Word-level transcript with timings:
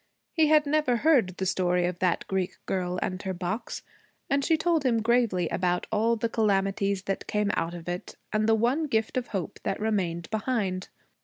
He 0.33 0.47
had 0.47 0.65
never 0.65 0.95
heard 0.97 1.37
the 1.37 1.45
story 1.45 1.85
of 1.85 1.99
that 1.99 2.25
Greek 2.25 2.57
girl 2.65 2.97
and 3.03 3.21
her 3.21 3.35
box, 3.35 3.83
and 4.31 4.43
she 4.43 4.57
told 4.57 4.83
him 4.83 5.03
gravely 5.03 5.47
about 5.49 5.85
all 5.91 6.15
the 6.15 6.27
calamities 6.27 7.03
that 7.03 7.27
came 7.27 7.51
out 7.53 7.75
of 7.75 7.87
it, 7.87 8.15
and 8.33 8.49
the 8.49 8.55
one 8.55 8.87
gift 8.87 9.15
of 9.15 9.27
hope 9.27 9.59
that 9.61 9.79
remained 9.79 10.27
behind. 10.31 10.89